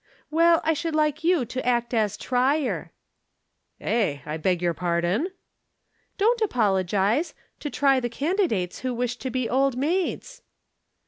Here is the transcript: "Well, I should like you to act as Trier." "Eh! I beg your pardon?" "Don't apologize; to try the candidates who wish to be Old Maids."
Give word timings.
"Well, 0.31 0.61
I 0.63 0.73
should 0.73 0.95
like 0.95 1.23
you 1.23 1.45
to 1.45 1.63
act 1.63 1.93
as 1.93 2.17
Trier." 2.17 2.91
"Eh! 3.79 4.21
I 4.25 4.35
beg 4.37 4.59
your 4.59 4.73
pardon?" 4.73 5.27
"Don't 6.17 6.41
apologize; 6.41 7.35
to 7.59 7.69
try 7.69 7.99
the 7.99 8.09
candidates 8.09 8.79
who 8.79 8.95
wish 8.95 9.17
to 9.17 9.29
be 9.29 9.47
Old 9.47 9.77
Maids." 9.77 10.41